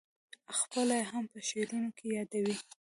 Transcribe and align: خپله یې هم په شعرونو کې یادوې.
خپله 0.57 0.95
یې 0.99 1.05
هم 1.11 1.23
په 1.31 1.39
شعرونو 1.47 1.89
کې 1.97 2.05
یادوې. 2.15 2.55